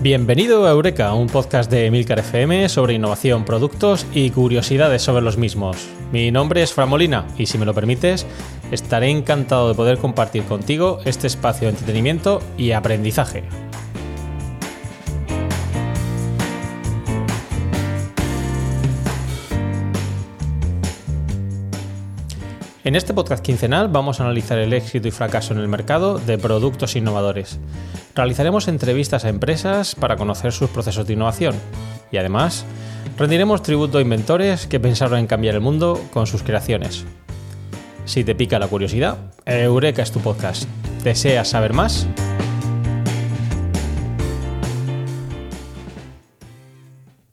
[0.00, 5.38] Bienvenido a Eureka, un podcast de Milcar FM sobre innovación, productos y curiosidades sobre los
[5.38, 5.88] mismos.
[6.12, 8.24] Mi nombre es Fran Molina y si me lo permites,
[8.70, 13.42] estaré encantado de poder compartir contigo este espacio de entretenimiento y aprendizaje.
[22.88, 26.38] En este podcast quincenal vamos a analizar el éxito y fracaso en el mercado de
[26.38, 27.60] productos innovadores.
[28.14, 31.54] Realizaremos entrevistas a empresas para conocer sus procesos de innovación
[32.10, 32.64] y además
[33.18, 37.04] rendiremos tributo a inventores que pensaron en cambiar el mundo con sus creaciones.
[38.06, 40.66] Si te pica la curiosidad, Eureka es tu podcast.
[41.04, 42.08] ¿Deseas saber más?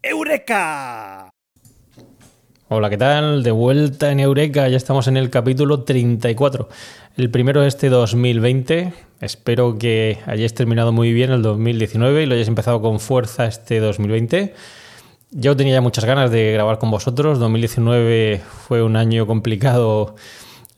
[0.04, 1.25] ¡Eureka!
[2.68, 3.44] Hola, ¿qué tal?
[3.44, 6.68] De vuelta en Eureka, ya estamos en el capítulo 34.
[7.16, 8.92] El primero de este 2020.
[9.22, 13.80] Espero que hayáis terminado muy bien el 2019 y lo hayáis empezado con fuerza este
[13.80, 14.56] 2020.
[15.30, 17.38] Yo tenía ya muchas ganas de grabar con vosotros.
[17.38, 20.16] 2019 fue un año complicado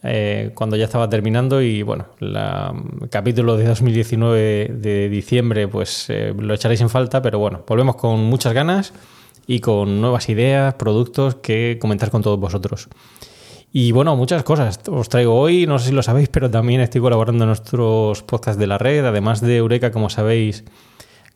[0.03, 6.33] eh, cuando ya estaba terminando y bueno, el capítulo de 2019 de diciembre pues eh,
[6.37, 8.91] lo echaréis en falta, pero bueno, volvemos con muchas ganas
[9.47, 12.89] y con nuevas ideas, productos que comentar con todos vosotros.
[13.71, 17.01] Y bueno, muchas cosas os traigo hoy, no sé si lo sabéis, pero también estoy
[17.01, 20.63] colaborando en nuestros podcasts de la red, además de Eureka, como sabéis,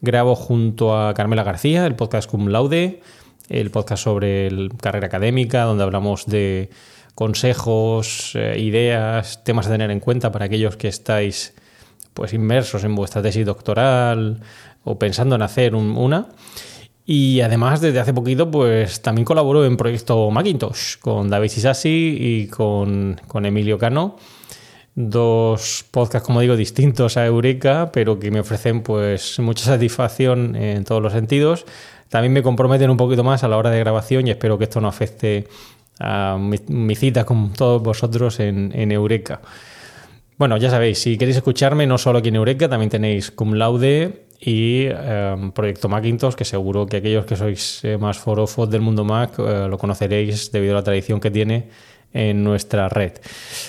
[0.02, 3.02] grabo junto a Carmela García, el podcast Cum Laude,
[3.50, 6.70] el podcast sobre carrera académica, donde hablamos de
[7.16, 11.54] consejos, eh, ideas, temas a tener en cuenta para aquellos que estáis
[12.14, 14.42] pues inmersos en vuestra tesis doctoral
[14.84, 16.30] o pensando en hacer una.
[17.06, 22.48] Y además, desde hace poquito, pues también colaboro en proyecto Macintosh con David Isasi y
[22.48, 24.18] con, Emilio Cano.
[24.94, 30.84] Dos podcasts, como digo, distintos a Eureka, pero que me ofrecen pues mucha satisfacción en
[30.84, 31.66] todos los sentidos.
[32.10, 34.82] También me comprometen un poquito más a la hora de grabación y espero que esto
[34.82, 35.48] no afecte
[36.00, 39.42] a mi, cita con todos vosotros en, en Eureka.
[40.38, 44.26] Bueno, ya sabéis, si queréis escucharme, no solo aquí en Eureka, también tenéis Cum Laude
[44.44, 49.06] y em, Proyecto Macintosh, que seguro que aquellos que sois eh, más forofos del mundo
[49.06, 51.70] Mac eh, lo conoceréis debido a la tradición que tiene
[52.12, 53.14] en nuestra red.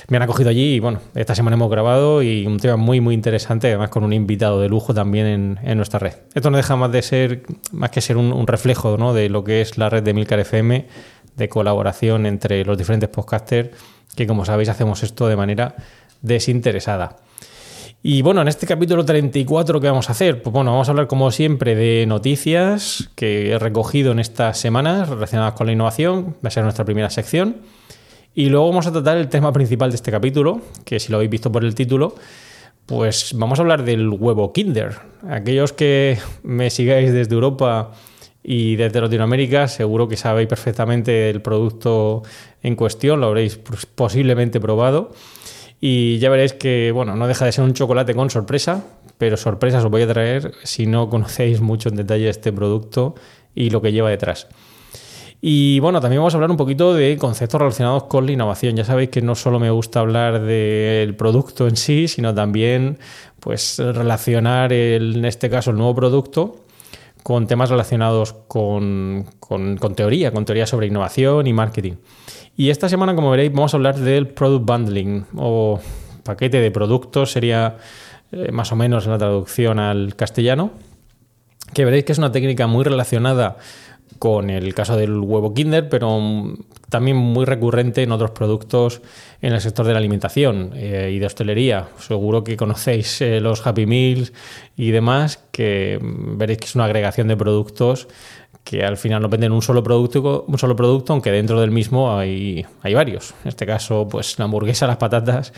[0.09, 3.15] Me han acogido allí y bueno, esta semana hemos grabado y un tema muy muy
[3.15, 6.15] interesante, además con un invitado de lujo también en, nuestra red.
[6.35, 9.13] Esto no deja más de ser, más que ser un, reflejo ¿no?
[9.13, 10.87] de lo que es la red de Milcar FM,
[11.37, 13.71] de colaboración entre los diferentes podcasters,
[14.17, 15.77] que como sabéis hacemos esto de manera
[16.23, 17.19] desinteresada.
[18.05, 20.43] Y bueno, en este capítulo 34, ¿qué vamos a hacer?
[20.43, 25.09] Pues bueno, vamos a hablar como siempre de noticias que he recogido en estas semanas
[25.09, 26.35] relacionadas con la innovación.
[26.45, 27.59] Va a ser nuestra primera sección.
[28.35, 31.31] Y luego vamos a tratar el tema principal de este capítulo, que si lo habéis
[31.31, 32.17] visto por el título,
[32.87, 34.97] pues vamos a hablar del huevo Kinder.
[35.31, 37.93] Aquellos que me sigáis desde Europa
[38.43, 42.25] y desde Latinoamérica, seguro que sabéis perfectamente el producto
[42.65, 43.61] en cuestión, lo habréis
[43.95, 45.13] posiblemente probado.
[45.85, 48.85] Y ya veréis que, bueno, no deja de ser un chocolate con sorpresa,
[49.19, 53.17] pero sorpresas os voy a traer si no conocéis mucho en detalle este producto
[53.53, 54.47] y lo que lleva detrás.
[55.41, 58.77] Y bueno, también vamos a hablar un poquito de conceptos relacionados con la innovación.
[58.77, 63.01] Ya sabéis que no solo me gusta hablar del producto en sí, sino también
[63.41, 66.65] pues relacionar en este caso el nuevo producto
[67.25, 71.95] con temas relacionados con, con, con teoría, con teoría sobre innovación y marketing.
[72.57, 75.81] Y esta semana, como veréis, vamos a hablar del product bundling o
[76.23, 77.77] paquete de productos, sería
[78.31, 80.73] eh, más o menos la traducción al castellano,
[81.73, 83.57] que veréis que es una técnica muy relacionada
[84.19, 86.21] con el caso del huevo Kinder, pero
[86.89, 89.03] también muy recurrente en otros productos
[89.41, 91.89] en el sector de la alimentación eh, y de hostelería.
[91.99, 94.33] Seguro que conocéis eh, los Happy Meals
[94.77, 98.07] y demás, que veréis que es una agregación de productos
[98.65, 102.17] que al final no venden un solo producto, un solo producto, aunque dentro del mismo
[102.17, 103.35] hay, hay varios.
[103.43, 105.53] En este caso, pues la hamburguesa, las patatas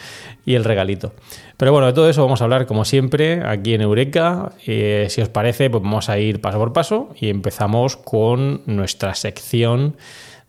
[0.45, 1.12] y el regalito.
[1.56, 4.53] Pero bueno, de todo eso vamos a hablar como siempre aquí en Eureka.
[4.67, 9.15] Eh, si os parece, pues vamos a ir paso por paso y empezamos con nuestra
[9.15, 9.97] sección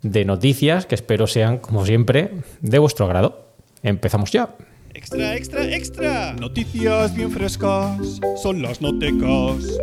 [0.01, 2.31] de noticias, que espero sean, como siempre,
[2.61, 3.49] de vuestro agrado.
[3.83, 4.55] Empezamos ya.
[4.93, 6.33] Extra, extra, extra.
[6.33, 8.21] Noticias bien frescas.
[8.41, 9.77] Son las notecas.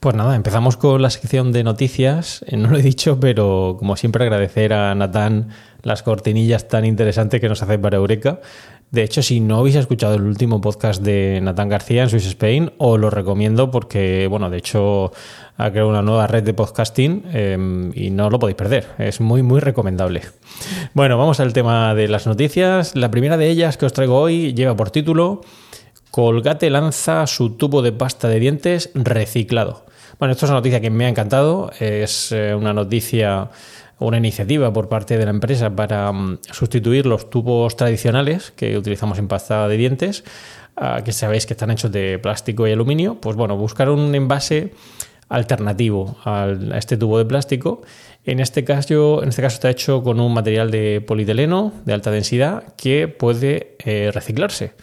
[0.00, 2.42] Pues nada, empezamos con la sección de noticias.
[2.48, 5.50] Eh, no lo he dicho, pero como siempre agradecer a Natán
[5.82, 8.40] las cortinillas tan interesantes que nos hace para Eureka.
[8.90, 12.72] De hecho, si no habéis escuchado el último podcast de Natán García en Swiss Spain,
[12.78, 15.12] os lo recomiendo porque, bueno, de hecho
[15.58, 18.86] ha creado una nueva red de podcasting em, y no lo podéis perder.
[18.96, 20.22] Es muy, muy recomendable.
[20.94, 22.96] Bueno, vamos al tema de las noticias.
[22.96, 25.42] La primera de ellas que os traigo hoy lleva por título
[26.10, 29.89] Colgate lanza su tubo de pasta de dientes reciclado.
[30.20, 31.72] Bueno, esto es una noticia que me ha encantado.
[31.80, 33.48] Es eh, una noticia,
[33.98, 39.18] una iniciativa por parte de la empresa para mm, sustituir los tubos tradicionales que utilizamos
[39.18, 40.22] en pasta de dientes,
[40.76, 43.14] ah, que sabéis que están hechos de plástico y aluminio.
[43.14, 44.74] Pues bueno, buscar un envase
[45.30, 47.80] alternativo a este tubo de plástico.
[48.26, 52.10] En este, caso, en este caso está hecho con un material de polietileno de alta
[52.10, 54.74] densidad que puede eh, reciclarse.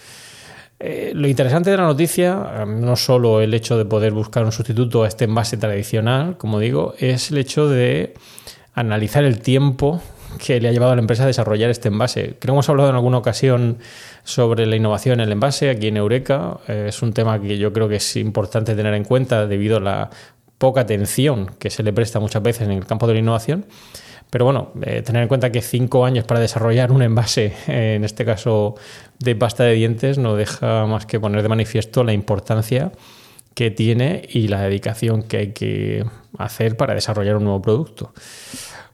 [0.79, 5.03] Eh, lo interesante de la noticia, no solo el hecho de poder buscar un sustituto
[5.03, 8.13] a este envase tradicional, como digo, es el hecho de
[8.75, 10.01] analizar el tiempo
[10.37, 12.35] que le ha llevado a la empresa a desarrollar este envase.
[12.39, 13.79] Creo que hemos hablado en alguna ocasión
[14.23, 16.59] sobre la innovación en el envase aquí en Eureka.
[16.67, 19.79] Eh, es un tema que yo creo que es importante tener en cuenta debido a
[19.79, 20.09] la
[20.57, 23.65] poca atención que se le presta muchas veces en el campo de la innovación.
[24.29, 28.25] Pero bueno, eh, tener en cuenta que cinco años para desarrollar un envase, en este
[28.25, 28.75] caso
[29.19, 32.91] de pasta de dientes, no deja más que poner de manifiesto la importancia
[33.53, 36.05] que tiene y la dedicación que hay que
[36.37, 38.13] hacer para desarrollar un nuevo producto.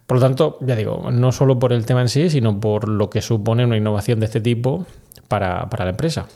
[0.05, 3.09] Por lo tanto, ya digo, no solo por el tema en sí, sino por lo
[3.09, 4.85] que supone una innovación de este tipo
[5.27, 6.27] para, para la empresa.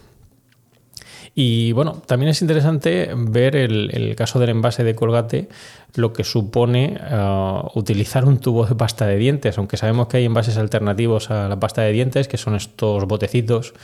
[1.39, 5.49] Y bueno, también es interesante ver el, caso del envase de Colgate,
[5.93, 10.25] lo que supone uh, utilizar un tubo de pasta de dientes, aunque sabemos que hay
[10.25, 13.75] envases alternativos a la pasta de dientes, que son estos botecitos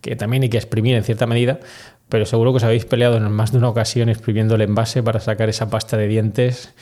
[0.00, 1.60] que también hay que exprimir en cierta medida,
[2.08, 5.20] pero seguro que os habéis peleado en más de una ocasión exprimiendo el envase para
[5.20, 6.72] sacar esa pasta de dientes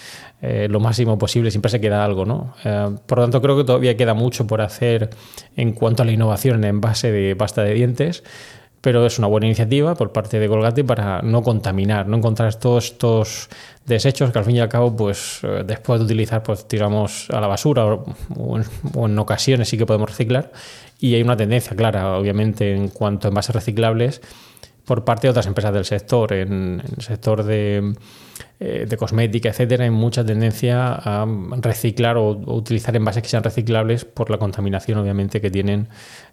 [0.43, 2.55] eh, lo máximo posible, siempre se queda algo, ¿no?
[2.65, 5.11] Eh, por lo tanto, creo que todavía queda mucho por hacer
[5.57, 8.23] en cuanto a la innovación en envase de pasta de dientes
[8.81, 12.87] pero es una buena iniciativa por parte de Colgate para no contaminar, no encontrar todos
[12.87, 13.49] estos
[13.85, 17.41] desechos que al fin y al cabo, pues eh, después de utilizar, pues tiramos a
[17.41, 18.59] la basura o,
[19.07, 20.53] en, ocasiones sí que podemos reciclar.
[20.99, 24.21] Y hay una tendencia clara, obviamente, en cuanto a envases reciclables
[24.85, 26.33] por parte de otras empresas del sector.
[26.33, 27.95] En, el sector de,
[28.61, 31.27] eh, de, cosmética, etcétera, hay mucha tendencia a
[31.61, 35.89] reciclar o utilizar envases que sean reciclables por la contaminación, obviamente, que tienen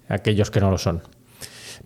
[0.07, 1.01] aquellos que no lo son.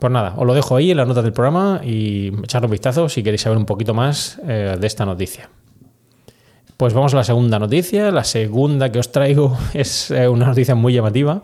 [0.01, 3.07] Pues nada, os lo dejo ahí en las notas del programa y echarle un vistazo
[3.07, 5.51] si queréis saber un poquito más eh, de esta noticia.
[6.75, 8.09] Pues vamos a la segunda noticia.
[8.09, 11.43] La segunda que os traigo es eh, una noticia muy llamativa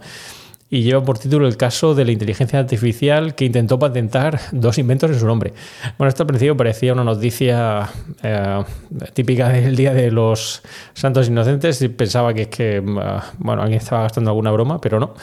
[0.72, 5.12] y lleva por título el caso de la inteligencia artificial que intentó patentar dos inventos
[5.12, 5.54] en su nombre.
[6.00, 7.88] Bueno, esto al principio parecía una noticia
[8.24, 8.64] eh,
[9.14, 10.64] típica del Día de los
[10.96, 15.14] Santos Inocentes y pensaba que es que, bueno, alguien estaba gastando alguna broma, pero no.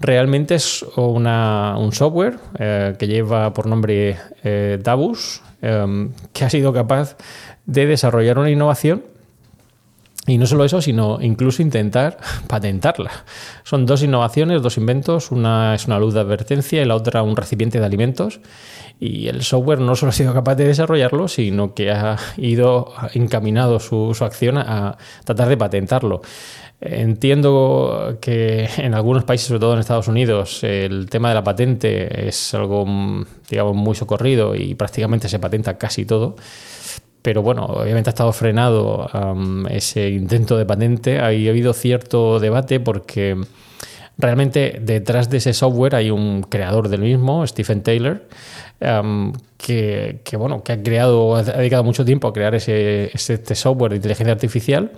[0.00, 6.72] Realmente es un software eh, que lleva por nombre eh, Davus, em, que ha sido
[6.72, 7.16] capaz
[7.66, 9.02] de desarrollar una innovación
[10.28, 13.10] y no solo eso, sino incluso intentar patentarla.
[13.64, 15.32] Son dos innovaciones, dos inventos.
[15.32, 18.40] Una es una luz de advertencia y la otra un recipiente de alimentos.
[19.00, 23.80] Y el software no solo ha sido capaz de desarrollarlo, sino que ha ido encaminado
[23.80, 26.20] su, su acción a tratar de patentarlo.
[26.80, 32.28] Entiendo que en algunos países, sobre todo en Estados Unidos, el tema de la patente
[32.28, 32.84] es algo,
[33.48, 36.36] digamos, muy socorrido y prácticamente se patenta casi todo.
[37.28, 39.06] Pero bueno, obviamente ha estado frenado
[39.68, 41.18] ese intento de patente.
[41.18, 43.36] Ha habido cierto debate porque
[44.16, 48.22] realmente detrás de ese software hay un creador del mismo, Stephen Taylor,
[49.58, 53.96] que, bueno, que ha creado, ha dedicado mucho tiempo a crear ese, este software de
[53.96, 54.92] inteligencia artificial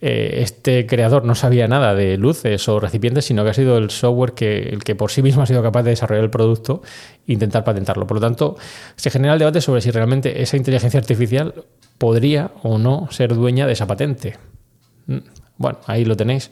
[0.00, 3.90] eh, este creador no sabía nada de luces o recipientes, sino que ha sido el
[3.90, 6.82] software que, el que por sí mismo ha sido capaz de desarrollar el producto
[7.26, 8.06] e intentar patentarlo.
[8.06, 8.56] Por lo tanto,
[8.96, 11.54] se genera el debate sobre si realmente esa inteligencia artificial
[11.98, 14.36] podría o no ser dueña de esa patente.
[15.06, 15.18] Mm,
[15.58, 16.50] bueno, ahí lo tenéis.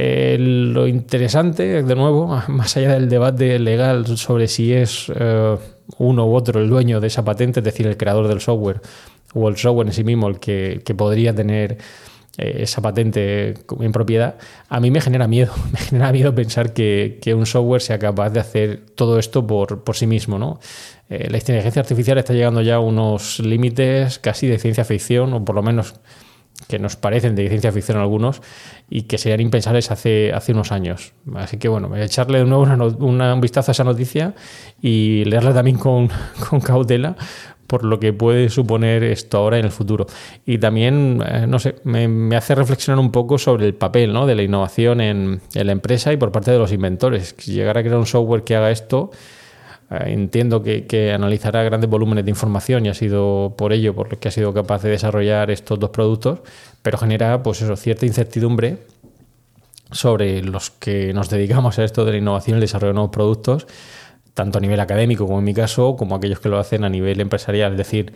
[0.00, 5.56] Eh, lo interesante, de nuevo, más allá del debate legal sobre si es eh,
[5.96, 8.80] uno u otro el dueño de esa patente, es decir, el creador del software
[9.34, 11.78] o el software en sí mismo el que, podría tener
[12.38, 14.36] esa patente en propiedad,
[14.68, 15.52] a mí me genera miedo.
[15.72, 20.06] Me genera miedo pensar que, un software sea capaz de hacer todo esto por, sí
[20.06, 20.38] mismo.
[20.38, 20.60] ¿no?
[21.10, 25.44] Eh, la inteligencia artificial está llegando ya a unos límites casi de ciencia ficción, o
[25.44, 25.94] por lo menos
[26.66, 28.42] que nos parecen de ciencia ficción algunos
[28.90, 31.12] y que serían impensables hace, hace unos años.
[31.34, 34.34] Así que bueno, echarle de nuevo un vistazo a esa noticia
[34.82, 36.08] y leerla también con,
[36.50, 37.16] con cautela
[37.68, 40.06] por lo que puede suponer esto ahora en el futuro.
[40.46, 44.26] Y también, eh, no sé, me, hace reflexionar un poco sobre el papel ¿no?
[44.26, 47.36] de la innovación en, la empresa y por parte de los inventores.
[47.36, 49.10] Llegar a crear un software que haga esto,
[49.90, 54.18] eh, entiendo que, analizará grandes volúmenes de información y ha sido por ello por lo
[54.18, 56.40] que ha sido capaz de desarrollar estos dos productos,
[56.80, 58.78] pero genera pues eso, cierta incertidumbre
[59.90, 63.12] sobre los que nos dedicamos a esto de la innovación y el desarrollo de nuevos
[63.12, 63.66] productos
[64.38, 67.20] tanto a nivel académico como en mi caso, como aquellos que lo hacen a nivel
[67.20, 67.72] empresarial.
[67.72, 68.12] Es decir,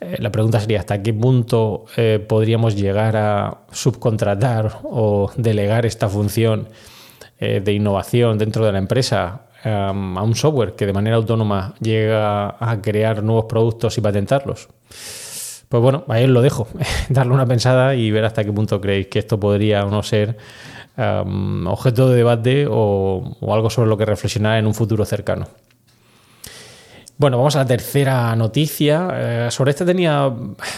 [0.00, 6.08] eh, la pregunta sería hasta qué punto eh, podríamos llegar a subcontratar o delegar esta
[6.08, 6.66] función
[7.38, 12.56] eh, de innovación dentro de la empresa a un software que de manera autónoma llega
[12.58, 14.68] a crear nuevos productos y patentarlos.
[15.68, 16.66] Pues bueno, ahí os lo dejo,
[17.08, 20.36] darle una pensada y ver hasta qué punto creéis que esto podría o no ser
[20.96, 25.46] objeto de debate o algo sobre lo que reflexionar en un futuro cercano.
[27.22, 29.08] Bueno, vamos a la tercera noticia.
[29.12, 30.28] Eh, sobre esta tenía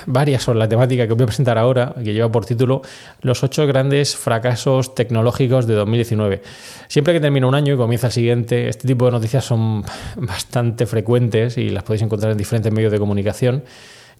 [0.04, 2.82] varias sobre la temática que voy a presentar ahora, que lleva por título
[3.22, 6.42] Los ocho grandes fracasos tecnológicos de 2019.
[6.88, 9.84] Siempre que termina un año y comienza el siguiente, este tipo de noticias son
[10.16, 13.62] bastante frecuentes y las podéis encontrar en diferentes medios de comunicación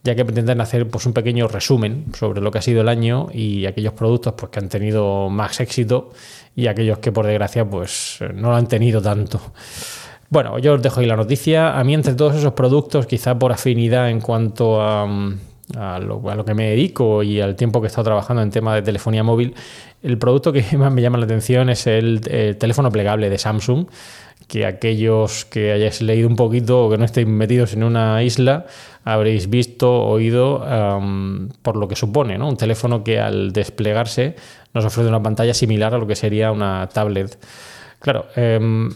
[0.04, 3.28] ya que pretenden hacer pues, un pequeño resumen sobre lo que ha sido el año
[3.32, 6.12] y aquellos productos pues, que han tenido más éxito
[6.54, 9.40] y aquellos que por desgracia pues, no lo han tenido tanto.
[10.28, 11.78] Bueno, yo os dejo ahí la noticia.
[11.78, 15.06] A mí, entre todos esos productos, quizá por afinidad en cuanto a,
[16.00, 19.23] lo, que me dedico y al tiempo que he estado trabajando en tema de telefonía
[19.23, 19.54] móvil,
[20.02, 22.20] el producto que más me llama la atención es el,
[22.58, 23.87] teléfono plegable de Samsung
[24.54, 28.66] que aquellos que hayáis leído un poquito o que no estéis metidos en una isla
[29.02, 30.62] habréis visto, oído
[31.62, 32.49] por lo que supone, ¿no?
[32.49, 34.37] Un teléfono que al desplegarse
[34.73, 37.37] nos ofrece una pantalla similar a lo que sería una tablet.
[37.99, 38.90] Claro, em,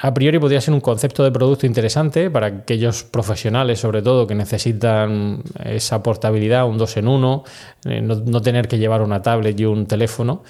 [0.00, 4.36] a priori podría ser un concepto de producto interesante para aquellos profesionales, sobre todo, que
[4.36, 7.42] necesitan esa portabilidad, un dos en uno,
[7.84, 10.44] eh, no, tener que llevar una tablet y un teléfono.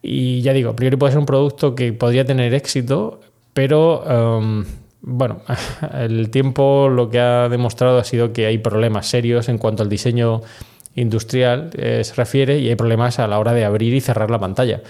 [0.00, 3.18] Y ya digo, a priori puede ser un producto que podría tener éxito,
[3.56, 4.66] pero em,
[5.00, 5.40] bueno,
[5.94, 9.88] el tiempo lo que ha demostrado ha sido que hay problemas serios en cuanto al
[9.88, 10.42] diseño
[10.94, 14.38] industrial eh, se refiere y hay problemas a la hora de abrir y cerrar la
[14.38, 14.82] pantalla.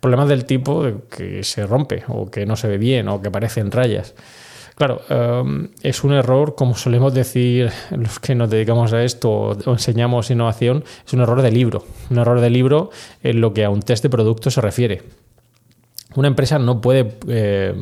[0.00, 3.30] Problemas del tipo de que se rompe o que no se ve bien o que
[3.30, 4.14] parecen rayas.
[4.74, 9.72] Claro, em, es un error, como solemos decir los que nos dedicamos a esto o
[9.72, 11.84] enseñamos innovación, es un error de libro.
[12.08, 12.88] Un error de libro
[13.22, 15.02] en lo que a un test de producto se refiere.
[16.16, 17.74] Una empresa no puede eh,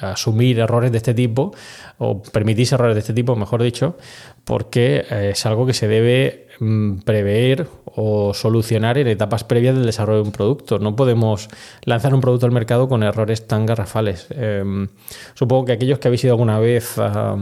[0.00, 1.52] asumir errores de este tipo
[1.98, 3.96] o permitirse errores de este tipo, mejor dicho,
[4.44, 9.86] porque eh, es algo que se debe mm, prever o solucionar en etapas previas del
[9.86, 10.78] desarrollo de un producto.
[10.78, 11.48] No podemos
[11.84, 14.26] lanzar un producto al mercado con errores tan garrafales.
[14.30, 14.88] Em,
[15.34, 17.36] supongo que aquellos que habéis ido alguna vez a,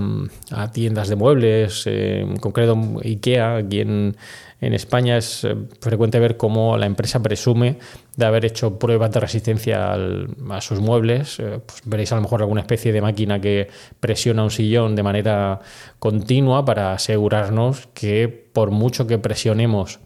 [0.72, 4.16] tiendas de muebles, en concreto IKEA, aquí en,
[4.60, 7.78] en España es eh, frecuente ver cómo la empresa presume
[8.16, 11.38] de haber hecho pruebas de resistencia a sus muebles.
[11.38, 13.68] Eh, pues veréis a lo mejor alguna especie de máquina que
[14.00, 15.60] presiona un sillón de manera
[15.98, 20.00] continua para asegurarnos que por mucho que presionemos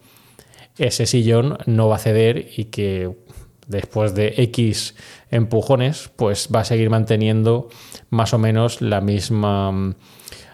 [0.81, 3.15] ese sillón no va a ceder y que
[3.67, 4.95] después de X
[5.31, 7.69] empujones pues va a seguir manteniendo
[8.11, 9.95] más o menos la misma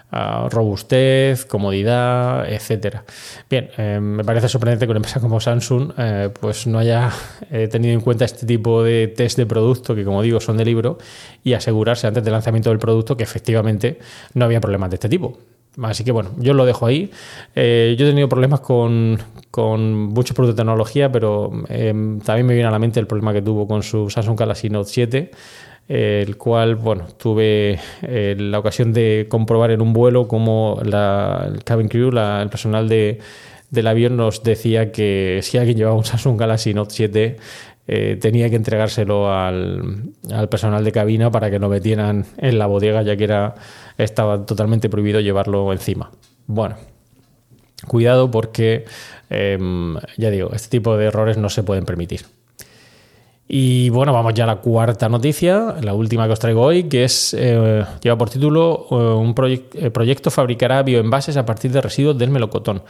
[0.09, 3.03] robustez, comodidad, etcétera.
[3.49, 7.11] Bien, eh, me parece sorprendente que una empresa como Samsung eh, pues no haya
[7.51, 10.65] eh, tenido en cuenta este tipo de test de producto que, como digo, son de
[10.65, 10.97] libro
[11.43, 13.99] y asegurarse antes del lanzamiento del producto que efectivamente
[14.33, 15.39] no había problemas de este tipo.
[15.83, 17.11] Así que bueno, yo lo dejo ahí.
[17.55, 19.19] yo he tenido problemas con,
[19.51, 21.51] con muchos productos de tecnología, pero
[22.25, 24.89] también me viene a la mente el problema que tuvo con su Samsung Galaxy Note
[24.89, 25.31] 7
[25.87, 31.63] el cual, bueno, tuve eh, la ocasión de comprobar en un vuelo cómo la, el
[31.63, 33.19] cabin crew, el personal de,
[33.69, 37.37] del avión nos decía que si alguien llevaba un Samsung Galaxy Note 7
[37.87, 42.65] eh, tenía que entregárselo al, al, personal de cabina para que no metieran en la
[42.65, 43.55] bodega ya que era
[43.97, 46.11] estaba totalmente prohibido llevarlo encima.
[46.47, 46.75] Bueno,
[47.87, 48.85] cuidado porque
[49.29, 52.25] em, ya digo, este tipo de errores no se pueden permitir.
[53.49, 57.05] Y bueno, vamos ya a la cuarta noticia, la última que os traigo hoy, que
[57.05, 62.29] es eh, lleva por título eh, un proyecto fabricará bioenvases a partir de residuos del
[62.29, 62.81] melocotón.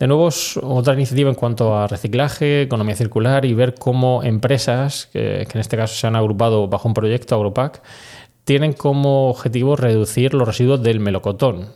[0.00, 0.30] De nuevo,
[0.62, 5.76] otra iniciativa en cuanto a reciclaje, economía circular y ver cómo empresas, que, en este
[5.76, 7.82] caso se han agrupado bajo un proyecto Agropac,
[8.44, 11.66] tienen como objetivo reducir los residuos del melocotón.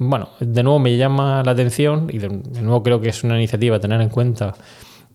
[0.00, 2.28] Bueno, de nuevo me llama la atención y de
[2.62, 4.54] nuevo creo que es una iniciativa a tener en cuenta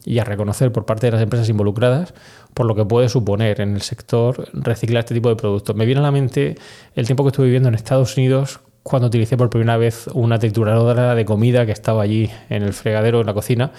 [0.05, 2.13] y a reconocer por parte de las empresas involucradas
[2.53, 5.75] por lo que puede suponer en el sector reciclar este tipo de productos.
[5.75, 6.55] Me viene a la mente
[6.95, 11.15] el tiempo que estuve viviendo en Estados Unidos cuando utilicé por primera vez una trituradora
[11.15, 13.71] de comida que estaba allí en el fregadero, en la cocina,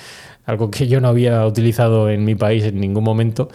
[0.46, 3.48] algo que yo no había utilizado en mi país en ningún momento.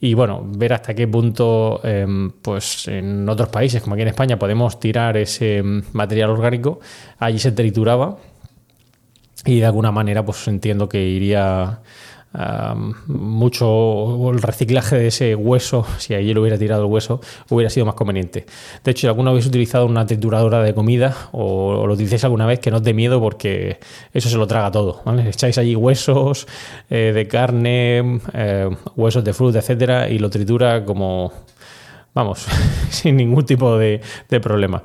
[0.00, 4.38] Y bueno, ver hasta qué punto, em, pues en otros países, como aquí en España,
[4.38, 6.80] podemos tirar ese material orgánico.
[7.18, 8.18] Allí se trituraba
[9.46, 11.80] y de alguna manera, pues entiendo que iría
[13.06, 17.20] mucho el reciclaje de ese hueso, si lo hubiera tirado el hueso,
[17.50, 18.46] hubiera sido más conveniente.
[18.84, 22.60] De hecho, si alguno habéis utilizado una trituradora de comida o, lo utilicéis alguna vez,
[22.60, 23.78] que no os dé miedo porque
[24.12, 25.02] eso se lo traga todo.
[25.26, 26.46] Echáis allí huesos
[26.88, 31.32] eh, de carne, eh, huesos de fruta, etcétera, y lo tritura como
[32.14, 32.46] vamos,
[32.90, 34.00] sin ningún tipo de,
[34.42, 34.82] problema.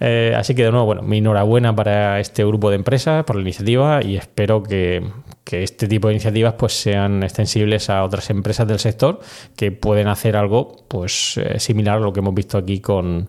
[0.00, 3.42] Eh, así que de nuevo, bueno, mi enhorabuena para este grupo de empresas por la
[3.42, 5.04] iniciativa y espero que,
[5.52, 9.20] este tipo de iniciativas pues sean extensibles a otras empresas del sector
[9.56, 13.28] que pueden hacer algo pues eh, similar a lo que hemos visto aquí con,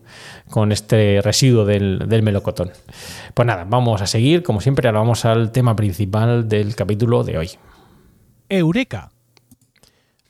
[0.70, 2.70] este residuo del, del melocotón.
[3.34, 7.38] Pues nada, vamos a seguir, como siempre, ahora vamos al tema principal del capítulo de
[7.38, 7.50] hoy.
[8.48, 9.10] Eureka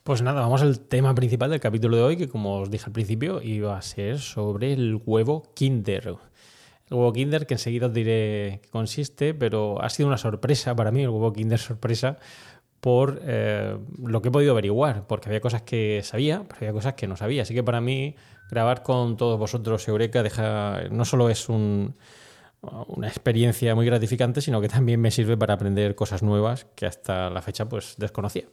[0.09, 2.93] pues nada, vamos al tema principal del capítulo de hoy, que como os dije al
[2.93, 6.17] principio, iba a ser sobre el huevo Kinder.
[6.91, 10.91] El huevo Kinder, que enseguida os diré qué consiste, pero ha sido una sorpresa para
[10.91, 12.19] mí, el huevo Kinder sorpresa,
[12.81, 16.95] por eh, lo que he podido averiguar, porque había cosas que sabía, pero había cosas
[16.95, 17.43] que no sabía.
[17.43, 18.15] Así que para mí,
[18.51, 21.95] grabar con todos vosotros Eureka deja, no solo es una
[23.03, 27.43] experiencia muy gratificante, sino que también me sirve para aprender cosas nuevas que hasta la
[27.43, 28.45] fecha pues desconocía.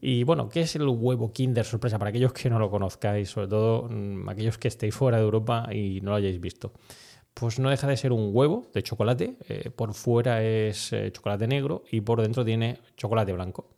[0.00, 1.98] Y bueno, ¿qué es el huevo Kinder sorpresa?
[1.98, 5.68] Para aquellos que no lo conozcáis, sobre todo mm, aquellos que estéis fuera de Europa
[5.72, 6.72] y no lo hayáis visto.
[7.38, 9.36] Pues no deja de ser un huevo de chocolate.
[9.46, 13.74] Eh, por fuera es eh, chocolate negro y por dentro tiene chocolate blanco.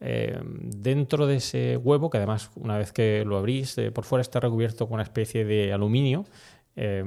[0.00, 4.40] Eh, dentro de ese huevo, que además una vez que lo abrís, por fuera está
[4.40, 6.24] recubierto con una especie de aluminio.
[6.74, 7.04] pues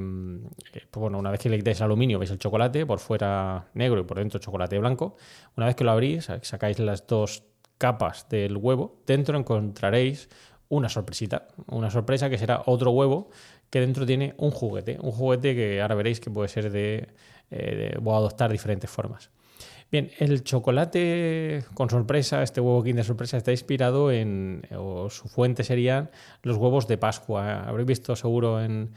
[0.94, 4.04] bueno, una vez que le quitáis el aluminio, veis el chocolate, por fuera negro y
[4.06, 5.18] por dentro chocolate blanco.
[5.58, 7.44] Una vez que lo abrís, sacáis las dos
[7.78, 10.30] capas del huevo, dentro encontraréis
[10.70, 13.30] una sorpresita, una sorpresa que será otro huevo
[13.72, 17.08] que dentro tiene un juguete, un juguete que ahora veréis que puede ser de,
[17.50, 19.32] eh, o adoptar diferentes formas.
[19.92, 25.64] Bien, el chocolate con sorpresa, este huevo Kinder sorpresa, está inspirado en, o su fuente
[25.64, 26.12] serían
[26.44, 27.64] los huevos de Pascua.
[27.64, 28.92] Habréis visto seguro en,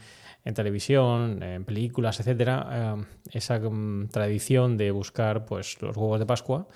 [0.53, 6.67] televisión, en películas, etcétera, eh, esa mm, tradición de buscar pues, los huevos de Pascua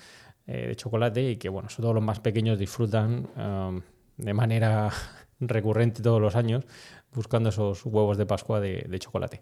[0.46, 3.80] eh, de chocolate y que, bueno, sobre todo los más pequeños disfrutan um,
[4.16, 4.90] de manera
[5.40, 6.64] recurrente todos los años
[7.14, 9.40] buscando esos huevos de Pascua de, chocolate.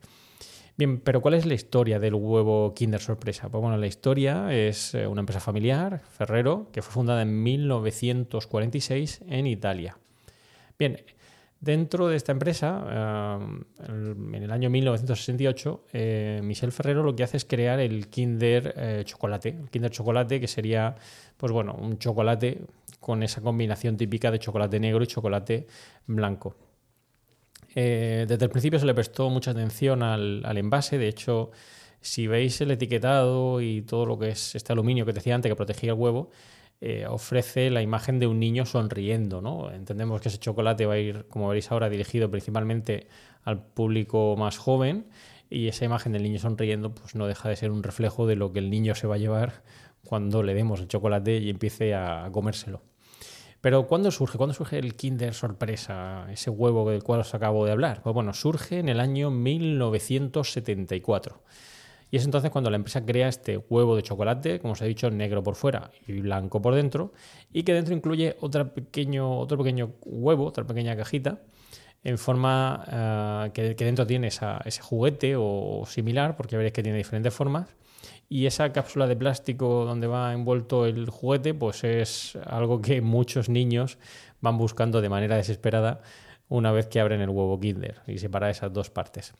[0.76, 3.48] Bien, pero ¿cuál es la historia del huevo Kinder Sorpresa?
[3.48, 9.22] Pues bueno, la historia es eh, una empresa familiar, Ferrero, que fue fundada en 1946
[9.28, 9.98] en Italia.
[10.78, 10.98] Bien,
[11.60, 17.36] Dentro de esta empresa, eh, en el año 1968, eh, Michel Ferrero lo que hace
[17.36, 19.48] es crear el Kinder Chocolate.
[19.48, 20.94] El Kinder Chocolate, que sería,
[21.36, 22.60] pues bueno, un chocolate
[23.00, 25.66] con esa combinación típica de chocolate negro y chocolate
[26.06, 26.67] blanco.
[27.80, 30.98] Desde el principio se le prestó mucha atención al, envase.
[30.98, 31.50] De hecho,
[32.00, 35.56] si veis el etiquetado y todo lo que es este aluminio que decía antes que
[35.56, 36.30] protegía el huevo,
[36.80, 39.40] eh, ofrece la imagen de un niño sonriendo.
[39.40, 39.70] ¿no?
[39.72, 43.08] Entendemos que ese chocolate va a ir, como veréis ahora, dirigido principalmente
[43.44, 45.06] al público más joven
[45.50, 48.52] y esa imagen del niño sonriendo pues no deja de ser un reflejo de lo
[48.52, 49.62] que el niño se va a llevar
[50.04, 52.82] cuando le demos el chocolate y empiece a comérselo.
[53.60, 54.38] Pero ¿cuándo surge?
[54.38, 58.02] ¿Cuándo surge el Kinder Sorpresa, ese huevo del cual os acabo de hablar?
[58.02, 61.42] Pues bueno, surge en el año 1974.
[62.10, 65.10] Y es entonces cuando la empresa crea este huevo de chocolate, como os he dicho,
[65.10, 67.12] negro por fuera y blanco por dentro,
[67.52, 71.40] y que dentro incluye otro pequeño, otro pequeño huevo, otra pequeña cajita,
[72.04, 77.34] en forma eh, que, dentro tiene ese juguete o similar, porque veréis que tiene diferentes
[77.34, 77.68] formas.
[78.28, 83.48] Y esa cápsula de plástico donde va envuelto el juguete, pues es algo que muchos
[83.48, 83.98] niños
[84.40, 86.02] van buscando de manera desesperada
[86.48, 89.34] una vez que abren el huevo Kinder y separa esas dos partes.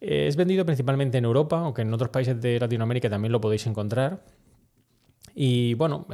[0.00, 3.66] Eh, es vendido principalmente en Europa, aunque en otros países de Latinoamérica también lo podéis
[3.66, 4.22] encontrar.
[5.34, 6.06] Y bueno,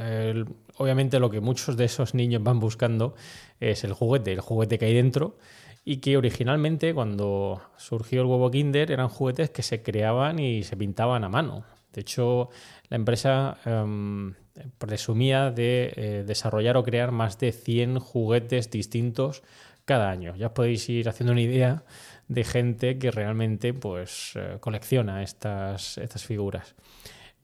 [0.77, 3.15] obviamente lo que muchos de esos niños van buscando
[3.59, 5.37] es el juguete, el juguete que hay dentro.
[5.83, 10.77] Y que originalmente, cuando surgió el huevo Kinder, eran juguetes que se creaban y se
[10.77, 11.65] pintaban a mano.
[11.93, 12.49] De hecho,
[12.89, 14.33] la empresa em,
[14.77, 19.43] presumía de eh, desarrollar o crear más de 100 juguetes distintos
[19.85, 20.35] cada año.
[20.35, 21.83] Ya podéis ir haciendo una idea
[22.27, 26.75] de gente que realmente pues, eh, colecciona estas, estas figuras.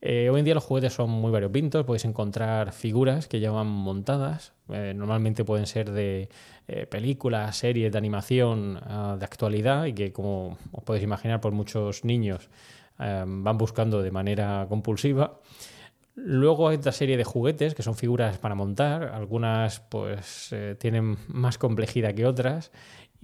[0.01, 3.65] Eh, hoy en día los juguetes son muy variopintos, podéis encontrar figuras que ya van
[3.65, 6.29] montadas, normalmente pueden ser de
[6.89, 12.03] películas, series de animación ah, de actualidad y que como os podéis imaginar por muchos
[12.03, 12.49] niños
[12.97, 15.39] van buscando de manera compulsiva.
[16.15, 21.57] Luego hay otra serie de juguetes que son figuras para montar, algunas pues tienen más
[21.57, 22.71] complejidad que otras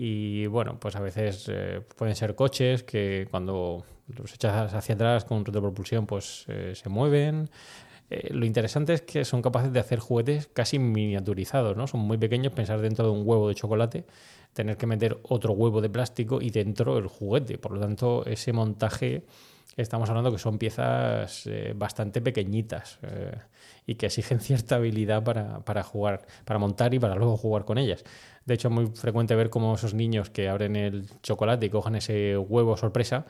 [0.03, 5.25] y bueno, pues a veces eh, pueden ser coches que cuando los echas hacia atrás
[5.25, 7.49] con propulsión pues eh, se mueven.
[8.09, 11.87] Eh, lo interesante es que son capaces de hacer juguetes casi miniaturizados, ¿no?
[11.87, 14.05] Son muy pequeños, pensar dentro de un huevo de chocolate,
[14.53, 17.57] tener que meter otro huevo de plástico y dentro el juguete.
[17.57, 19.25] Por lo tanto, ese montaje
[19.77, 23.37] estamos hablando que son piezas eh, bastante pequeñitas eh,
[23.85, 28.03] y que exigen cierta habilidad para, jugar, para montar y para luego jugar con ellas.
[28.45, 31.95] De hecho, es muy frecuente ver cómo esos niños que abren el chocolate y cojan
[31.95, 33.25] ese huevo sorpresa,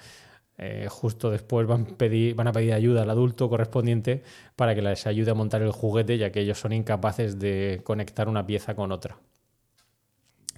[0.58, 4.24] eh, justo después van, pedir, van a pedir ayuda al adulto correspondiente
[4.56, 8.30] para que les ayude a montar el juguete, ya que ellos son incapaces de conectar
[8.30, 9.18] una pieza con otra.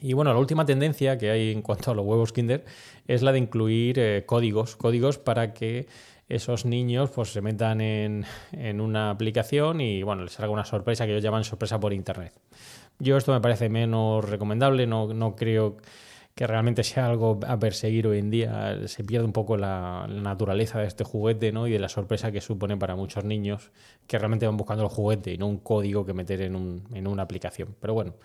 [0.04, 2.66] Y bueno, la última tendencia que hay en cuanto a los huevos Kinder
[3.08, 5.88] es la de incluir eh, códigos, códigos para que
[6.28, 8.26] esos niños pues se metan en,
[8.82, 12.34] una aplicación y bueno, les salga una sorpresa que ellos llaman sorpresa por internet.
[13.00, 15.78] Yo esto me parece menos recomendable, no, no creo
[16.36, 18.86] que realmente sea algo a perseguir hoy en día.
[18.88, 21.66] Se pierde un poco la, naturaleza de este juguete ¿no?
[21.66, 23.72] y de la sorpresa que supone para muchos niños
[24.06, 27.08] que realmente van buscando el juguete y no un código que meter en, un, en
[27.08, 27.74] una aplicación.
[27.80, 28.16] Pero bueno,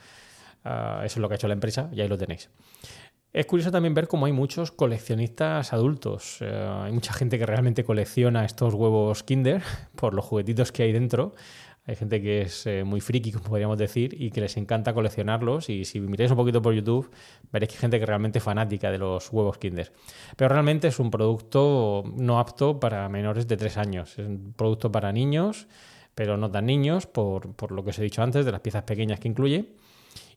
[0.71, 2.51] Ah, eso es lo que ha hecho la empresa y ahí lo tenéis.
[3.33, 6.39] Es curioso también ver cómo hay muchos coleccionistas adultos.
[6.41, 9.63] Eh, hay mucha gente que realmente colecciona estos huevos Kinder
[9.97, 11.35] por los juguetitos que hay dentro.
[11.87, 15.71] Hay gente que es eh, muy friki, como podríamos decir, y que les encanta coleccionarlos.
[15.71, 17.11] Y si miráis un poquito por YouTube,
[17.51, 19.91] veréis que hay gente que es realmente fanática de los huevos Kinder.
[20.37, 24.19] Pero realmente es un producto no apto para menores de 3 años.
[24.19, 25.67] Es un producto para niños,
[26.15, 28.83] pero no tan niños, por, por lo que os he dicho antes, de las piezas
[28.83, 29.75] pequeñas que incluye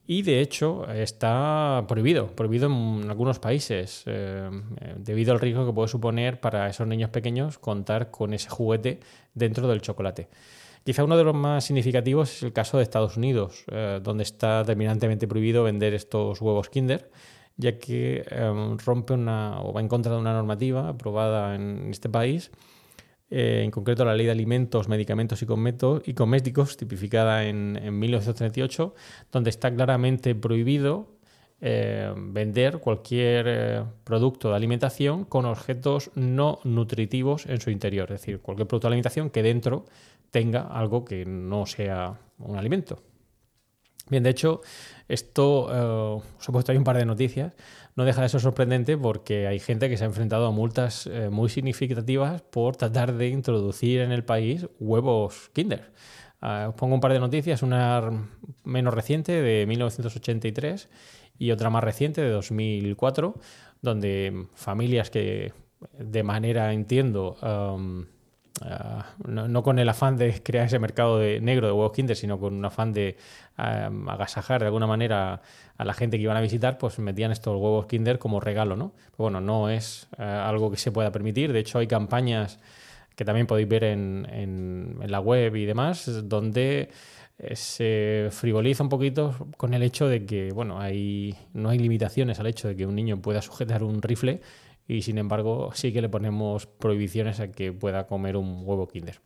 [0.07, 4.49] y de hecho está prohibido, prohibido en algunos países, eh,
[4.97, 8.99] debido al riesgo que puede suponer para esos niños pequeños contar con ese juguete
[9.33, 10.27] dentro del chocolate.
[10.83, 14.63] Quizá uno de los más significativos es el caso de Estados Unidos, eh, donde está
[14.65, 17.11] terminantemente prohibido vender estos huevos Kinder,
[17.55, 22.09] ya que eh, rompe una o va en contra de una normativa aprobada en este
[22.09, 22.51] país
[23.33, 28.93] eh, en concreto la Ley de Alimentos, Medicamentos y, Cosméticos, tipificada en, 1938,
[29.31, 31.07] donde está claramente prohibido
[31.61, 38.19] eh, vender cualquier eh, producto de alimentación con objetos no nutritivos en su interior, es
[38.19, 39.85] decir, cualquier producto de alimentación que dentro
[40.29, 43.01] tenga algo que no sea un alimento.
[44.09, 44.59] Bien, de hecho,
[45.12, 47.54] esto, eh, os he puesto ahí un par de noticias,
[47.95, 51.30] no deja de ser sorprendente porque hay gente que se ha enfrentado a multas eh,
[51.30, 55.91] muy significativas por tratar de introducir en el país huevos Kinder.
[56.39, 58.30] Ah, os pongo un par de noticias, una
[58.63, 60.89] menos reciente de 1983
[61.38, 63.36] y otra más reciente de 2004,
[63.82, 65.54] donde familias que
[65.97, 67.38] de manera, entiendo,
[68.63, 72.39] Ah, no, con el afán de crear ese mercado de negro de huevos Kinder, sino
[72.39, 73.17] con un afán de
[73.58, 75.41] agasajar de alguna manera
[75.78, 78.93] a la gente que iban a visitar, pues metían estos huevos Kinder como regalo, ¿no?
[79.17, 81.54] bueno, no es eh, algo que se pueda permitir.
[81.54, 82.60] De hecho, hay campañas
[83.15, 86.89] que también podéis ver en, en, la web y demás, donde
[87.39, 92.39] eh, se frivoliza un poquito con el hecho de que, bueno, hay, no hay limitaciones
[92.39, 94.41] al hecho de que un niño pueda sujetar un rifle
[94.91, 99.21] y sin embargo sí que le ponemos prohibiciones a que pueda comer un huevo Kinder.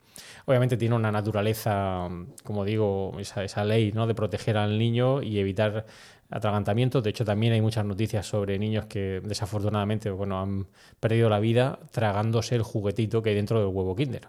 [0.46, 2.08] Obviamente tiene una naturaleza,
[2.44, 4.06] como digo, esa, esa ley ¿no?
[4.06, 5.88] de proteger al niño y evitar
[6.30, 7.04] atragantamientos.
[7.04, 10.68] De hecho, también hay muchas noticias sobre niños que desafortunadamente bueno, han
[11.00, 14.28] perdido la vida tragándose el juguetito que hay dentro del huevo Kinder.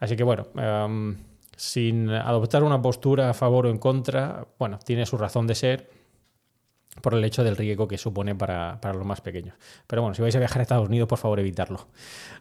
[0.00, 1.18] Así que bueno, em,
[1.56, 5.90] sin adoptar una postura a favor o en contra, bueno, tiene su razón de ser
[7.00, 9.54] por el hecho del riesgo que supone para, los más pequeños.
[9.86, 11.88] Pero bueno, si vais a viajar a Estados Unidos, por favor, evitarlo.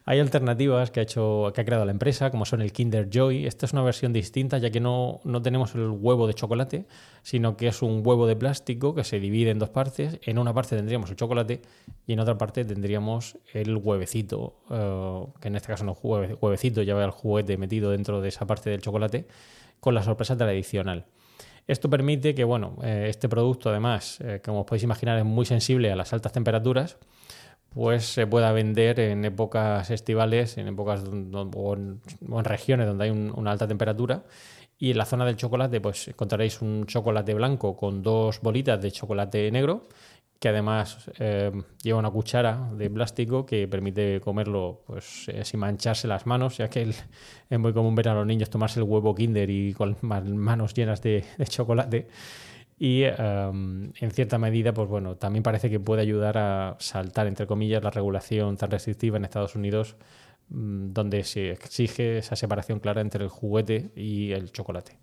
[0.05, 3.45] Hay alternativas que ha, hecho, que ha creado la empresa, como son el Kinder Joy.
[3.45, 6.85] Esta es una versión distinta, ya que no, no tenemos el huevo de chocolate,
[7.23, 10.19] sino que es un huevo de plástico que se divide en dos partes.
[10.23, 11.61] En una parte tendríamos el chocolate
[12.05, 16.81] y en otra parte tendríamos el huevecito, eh, que en este caso no es huevecito,
[16.81, 19.27] ya el juguete metido dentro de esa parte del chocolate,
[19.79, 21.05] con la sorpresa tradicional.
[21.67, 25.45] Esto permite que, bueno, eh, este producto además, eh, como os podéis imaginar, es muy
[25.45, 26.97] sensible a las altas temperaturas,
[27.73, 32.01] pues se pueda vender en épocas estivales, en épocas o, en,
[32.45, 34.23] regiones donde hay una alta temperatura.
[34.79, 38.91] Y en la zona del chocolate, pues encontraréis un chocolate blanco con dos bolitas de
[38.91, 39.87] chocolate negro
[40.39, 46.07] que además eh, lleva una cuchara de plástico que permite comerlo pues eh, sin mancharse
[46.07, 46.83] las manos, ya que
[47.49, 51.01] es muy común ver a los niños tomarse el huevo Kinder y con manos llenas
[51.01, 52.07] de, chocolate.
[52.79, 57.47] Y em, en cierta medida, pues bueno, también parece que puede ayudar a saltar, entre
[57.47, 59.95] comillas, la regulación tan restrictiva en Estados Unidos,
[60.49, 64.97] mm, donde se exige esa separación clara entre el juguete y el chocolate.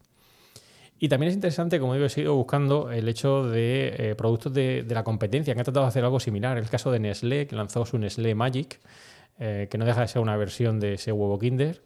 [0.99, 4.87] Y también es interesante, como digo, he seguido buscando el hecho de eh, productos de,
[4.89, 6.57] la competencia que han tratado de hacer algo similar.
[6.57, 8.81] El caso de Nestlé, que lanzó su Nestlé Magic,
[9.39, 11.83] eh, que no deja de ser una versión de ese huevo Kinder.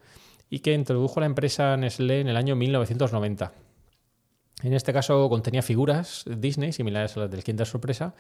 [0.51, 3.53] y que introdujo la empresa Nestlé en el año 1990.
[4.63, 8.15] En este caso contenía figuras Disney similares a las del Kinder Sorpresa,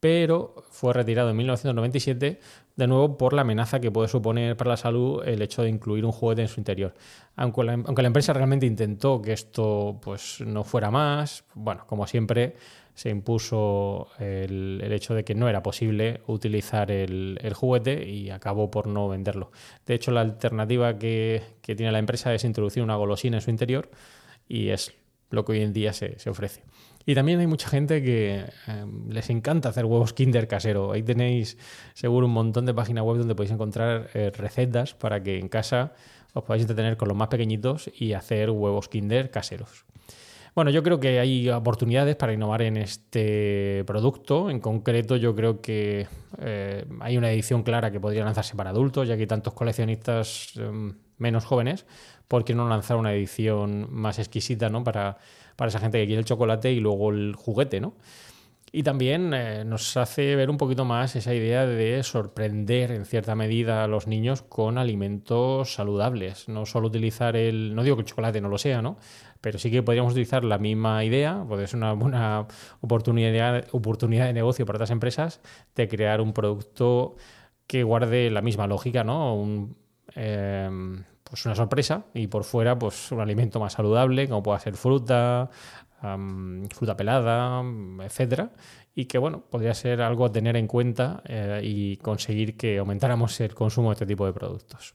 [0.00, 2.40] pero fue retirado en 1997
[2.76, 6.06] de nuevo por la amenaza que puede suponer para la salud el hecho de incluir
[6.06, 6.94] un juguete en su interior.
[7.36, 12.06] Aunque la, aunque la empresa realmente intentó que esto pues, no fuera más, bueno, como
[12.06, 12.56] siempre
[12.94, 18.86] se impuso el, hecho de que no era posible utilizar el, juguete y acabó por
[18.86, 19.50] no venderlo.
[19.86, 23.50] De hecho, la alternativa que, que tiene la empresa es introducir una golosina en su
[23.50, 23.90] interior
[24.48, 24.94] y es
[25.32, 26.62] lo que hoy en día se, ofrece.
[27.04, 30.92] Y también hay mucha gente que em, les encanta hacer huevos Kinder casero.
[30.92, 31.58] Ahí tenéis
[31.94, 35.94] seguro un montón de páginas web donde podéis encontrar eh, recetas para que en casa
[36.34, 39.84] os podáis entretener con los más pequeñitos y hacer huevos Kinder caseros.
[40.54, 44.50] Bueno, yo creo que hay oportunidades para innovar en este producto.
[44.50, 46.06] En concreto, yo creo que
[46.38, 50.52] eh, hay una edición clara que podría lanzarse para adultos, ya que hay tantos coleccionistas
[50.56, 51.86] em, menos jóvenes,
[52.32, 54.82] ¿por qué no lanzar una edición más exquisita ¿no?
[54.82, 55.18] para,
[55.54, 57.78] para esa gente que quiere el chocolate y luego el juguete?
[57.78, 57.92] ¿no?
[58.72, 63.34] Y también eh, nos hace ver un poquito más esa idea de sorprender en cierta
[63.34, 66.48] medida a los niños con alimentos saludables.
[66.48, 67.74] No solo utilizar el.
[67.74, 68.96] No digo que el chocolate no lo sea, ¿no?
[69.42, 72.46] Pero sí que podríamos utilizar la misma idea, puede ser una buena
[72.80, 75.42] oportunidad, oportunidad de negocio para otras empresas,
[75.76, 77.16] de crear un producto
[77.66, 79.34] que guarde la misma lógica, ¿no?
[79.36, 79.76] Un,
[80.14, 84.76] em, pues una sorpresa y por fuera pues un alimento más saludable como pueda ser
[84.76, 85.48] fruta,
[86.70, 87.64] fruta pelada,
[88.04, 88.50] etcétera,
[88.94, 93.40] y que bueno, podría ser algo a tener en cuenta eh, y conseguir que aumentáramos
[93.40, 94.92] el consumo de este tipo de productos.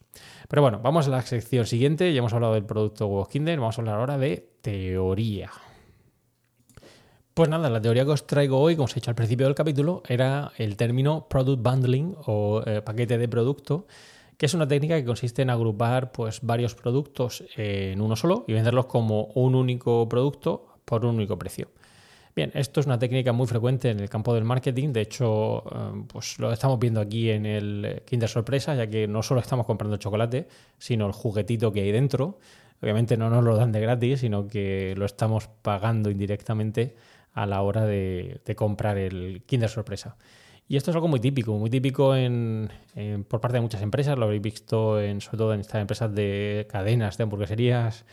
[0.47, 3.79] Pero bueno, vamos a la sección siguiente, ya hemos hablado del producto Huevos Kinder, vamos
[3.79, 5.49] a hablar ahora de teoría.
[7.33, 9.55] Pues nada, la teoría que os traigo hoy, como os he dicho al principio del
[9.55, 13.87] capítulo, era el término product bundling o eh, paquete de producto
[14.37, 18.53] que es una técnica que consiste en agrupar pues, varios productos en uno solo y
[18.53, 21.69] venderlos como un único producto por un único precio.
[22.35, 24.93] Bien, esto es una técnica muy frecuente en el campo del marketing.
[24.93, 29.23] De hecho, eh, pues lo estamos viendo aquí en el Kinder Sorpresa, ya que no
[29.23, 30.47] solo estamos comprando chocolate,
[30.77, 32.37] sino el juguetito que hay dentro.
[32.79, 36.95] Obviamente no nos lo dan de gratis, sino que lo estamos pagando indirectamente
[37.33, 40.15] a la hora de, comprar el Kinder Sorpresa.
[40.69, 42.13] Y esto es algo muy típico, muy típico
[43.29, 44.17] por parte de muchas empresas.
[44.17, 48.05] Lo habréis visto en, sobre todo en estas empresas de cadenas de hamburgueserías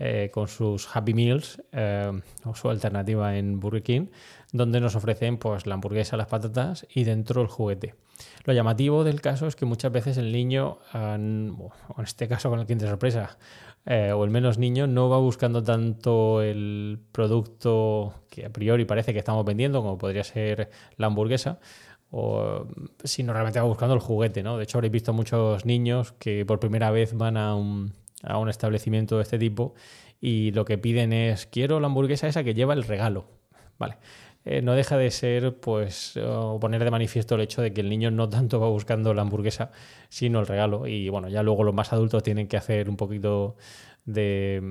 [0.00, 2.12] eh, con sus Happy Meals eh,
[2.44, 4.06] o su alternativa en Burger King,
[4.52, 7.96] donde nos ofrecen pues, la hamburguesa, las patatas y dentro el juguete.
[8.44, 11.58] Lo llamativo del caso es que muchas veces el niño, en
[12.02, 13.38] este caso con el de sorpresa,
[13.86, 19.12] eh, o el menos niño, no va buscando tanto el producto que a priori parece
[19.12, 21.58] que estamos vendiendo, como podría ser la hamburguesa,
[22.10, 22.66] o
[23.04, 24.56] sino realmente va buscando el juguete, ¿no?
[24.56, 27.92] De hecho, habréis visto muchos niños que por primera vez van a un,
[28.22, 29.74] a un establecimiento de este tipo
[30.20, 33.26] y lo que piden es quiero la hamburguesa esa que lleva el regalo.
[33.78, 33.98] Vale.
[34.44, 36.18] Eh, no deja de ser, pues,
[36.60, 39.72] poner de manifiesto el hecho de que el niño no tanto va buscando la hamburguesa,
[40.08, 40.86] sino el regalo.
[40.86, 43.56] Y bueno, ya luego los más adultos tienen que hacer un poquito
[44.06, 44.62] de,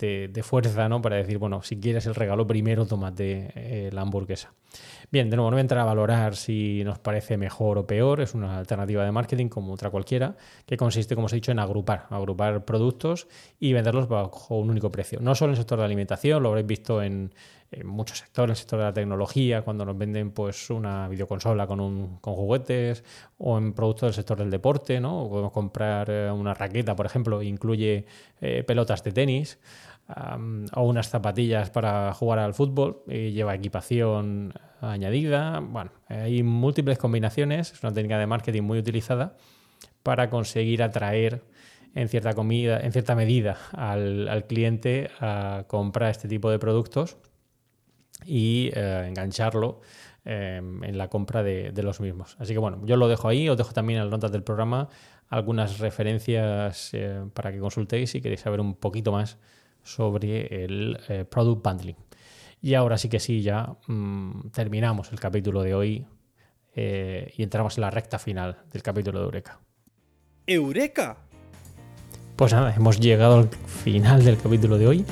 [0.00, 1.02] de, fuerza, ¿no?
[1.02, 4.52] Para decir, bueno, si quieres el regalo, primero tómate eh, la hamburguesa.
[5.10, 8.20] Bien, de nuevo, no voy a entrar a valorar si nos parece mejor o peor,
[8.20, 10.36] es una alternativa de marketing como otra cualquiera,
[10.66, 13.26] que consiste, como os he dicho, en agrupar, agrupar productos
[13.58, 15.18] y venderlos bajo un único precio.
[15.20, 17.34] No solo en el sector de alimentación, lo habréis visto en,
[17.84, 21.80] muchos sectores, en el sector de la tecnología, cuando nos venden pues una videoconsola con,
[21.80, 23.02] un, con juguetes,
[23.38, 25.28] o en productos del sector del deporte, ¿no?
[25.28, 28.06] podemos comprar eh, una raqueta, por ejemplo, e incluye
[28.40, 29.58] eh, pelotas de tenis
[30.74, 35.60] o unas zapatillas para jugar al fútbol y lleva equipación añadida.
[35.60, 39.36] Bueno, hay múltiples combinaciones, es una técnica de marketing muy utilizada
[40.02, 41.42] para conseguir atraer
[41.94, 47.16] en cierta, comida, en cierta medida al, cliente a comprar este tipo de productos
[48.24, 49.80] y eh, engancharlo
[50.24, 52.36] em, en la compra de, los mismos.
[52.38, 54.88] Así que bueno, yo lo dejo ahí, os dejo también en las notas del programa
[55.28, 59.38] algunas referencias eh, para que consultéis si queréis saber un poquito más
[59.82, 61.96] sobre el eh, product bundling.
[62.62, 66.06] Y ahora sí que sí, ya mm, terminamos el capítulo de hoy
[66.74, 69.60] eh, y entramos en la recta final del capítulo de Eureka.
[70.46, 71.18] ¡Eureka!
[72.36, 75.04] Pues nada, hemos llegado al final del capítulo de hoy.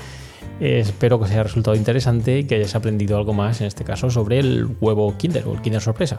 [0.61, 4.11] espero que os haya resultado interesante y que hayáis aprendido algo más, en este caso,
[4.11, 6.17] sobre el huevo Kinder o el Kinder Sorpresa,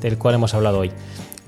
[0.00, 0.90] del cual hemos hablado hoy.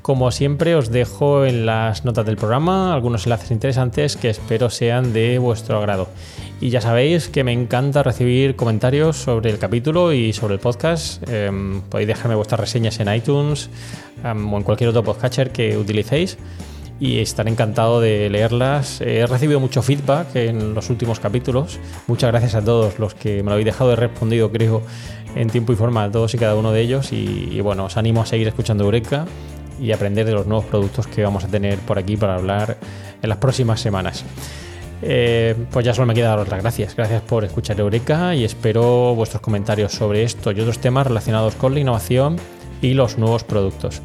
[0.02, 5.12] Como siempre os dejo en las notas del programa algunos enlaces interesantes que espero sean
[5.12, 6.08] de vuestro agrado.
[6.60, 11.22] Y ya sabéis que me encanta recibir comentarios sobre el capítulo y sobre el podcast.
[11.28, 13.70] Em, podéis dejarme vuestras reseñas en iTunes
[14.24, 16.36] em, o en cualquier otro podcatcher que utilicéis.
[17.00, 19.00] y estaré encantado de leerlas.
[19.00, 21.80] He recibido mucho feedback en los últimos capítulos.
[22.06, 23.92] Muchas gracias a todos los que me lo habéis dejado.
[23.92, 24.82] He respondido, creo,
[25.34, 27.12] en tiempo y forma a todos y cada uno de ellos.
[27.12, 29.26] Y, bueno, os animo a seguir escuchando Eureka
[29.82, 32.78] y aprender de los nuevos productos que vamos a tener por aquí para hablar
[33.20, 34.24] en las próximas semanas.
[35.02, 36.94] Eh, pues ya solo me queda daros las gracias.
[36.94, 41.74] Gracias por escuchar Eureka y espero vuestros comentarios sobre esto y otros temas relacionados con
[41.74, 42.36] la innovación
[42.80, 44.00] y los nuevos productos.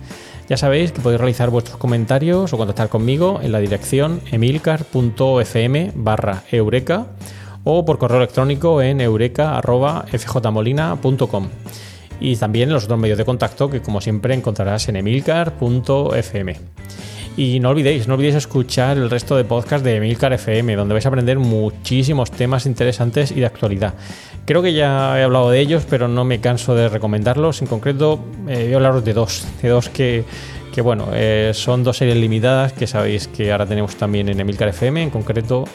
[0.50, 6.42] Ya sabéis que podéis realizar vuestros comentarios o contactar conmigo en la dirección emilcar.fm barra
[6.52, 7.06] eureka
[7.64, 11.50] o por correo electrónico en eureka.fjmolina.com
[12.20, 16.56] y también los otros medios de contacto que como siempre encontrarás en emilcar.fm.
[17.38, 21.06] Y no olvidéis, no olvidéis escuchar el resto de podcasts de Emilcar FM, donde vais
[21.06, 23.94] a aprender muchísimos temas interesantes y de actualidad.
[24.46, 27.62] Creo que ya he hablado de ellos, pero no me canso de recomendarlos.
[27.62, 30.26] En concreto, eh, voy a hablaros de dos, de dos que,
[30.82, 35.04] bueno, eh, son dos series limitadas que sabéis que ahora tenemos también en Emilcar FM.
[35.04, 35.66] En concreto,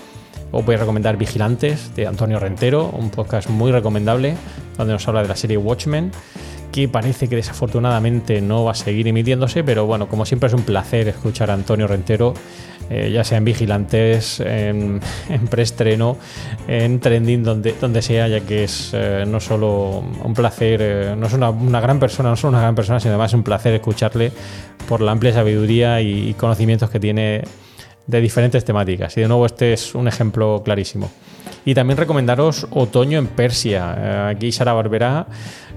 [0.53, 4.37] os voy a recomendar Vigilantes de Antonio Rentero, un podcast muy recomendable,
[4.77, 6.13] donde nos habla de la serie Watchmen
[6.73, 10.63] que parece que desafortunadamente no va a seguir emitiéndose, pero bueno, como siempre es un
[10.63, 12.33] placer escuchar a Antonio Rentero,
[12.89, 15.01] eh, ya sea en Vigilantes, en,
[15.51, 16.17] preestreno,
[16.67, 21.27] en Trending, donde, donde sea, ya que es eh, no solo un placer, eh, no
[21.27, 24.33] es una, gran persona, no solo una gran persona, sino además un placer escucharle
[24.89, 27.43] por la amplia sabiduría y conocimientos que tiene
[28.07, 29.17] de diferentes temáticas.
[29.17, 31.11] Y de nuevo este es un ejemplo clarísimo.
[31.65, 34.29] Y también recomendaros Otoño en Persia.
[34.29, 35.27] aquí Sara Barbera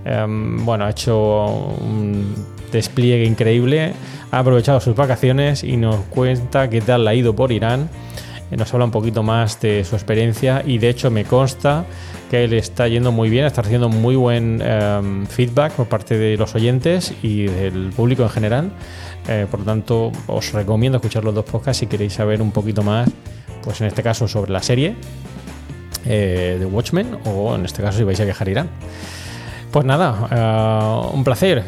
[0.06, 2.36] Em, bueno, ha hecho un
[2.72, 3.94] despliegue increíble,
[4.32, 7.90] ha aprovechado sus vacaciones y nos cuenta qué tal ha ido por Irán.
[8.58, 11.86] Nos habla un poquito más de su experiencia y de hecho me consta
[12.30, 16.38] que él está yendo muy bien, está recibiendo muy buen em, feedback por parte de
[16.38, 18.72] los oyentes y del público en general.
[19.28, 22.82] Eh, por lo tanto, os recomiendo escuchar los dos podcasts si queréis saber un poquito
[22.82, 23.10] más,
[23.64, 24.96] pues en este caso sobre la serie
[26.06, 28.70] eh, de Watchmen o en este caso si vais a viajar a Irán.
[29.72, 31.64] Pues nada, eh, un placer.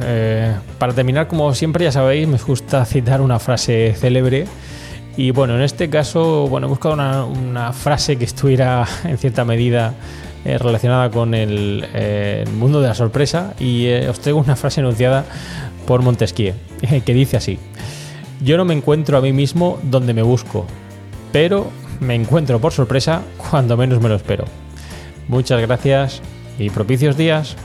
[0.78, 4.46] Para terminar, como siempre, ya sabéis, me gusta citar una frase célebre.
[5.18, 9.96] Y bueno, en este caso, bueno, he buscado una, frase que estuviera en cierta medida
[10.46, 13.56] eh, relacionada con el, mundo de la sorpresa.
[13.60, 15.26] Y os traigo una frase enunciada
[15.88, 16.54] por Montesquieu,
[17.06, 17.58] que dice así:
[18.42, 20.68] Yo no me encuentro a mí mismo donde me busco,
[21.32, 24.46] pero me encuentro por sorpresa cuando menos me lo espero.
[25.28, 26.22] Muchas gracias
[26.60, 27.58] y propicios días.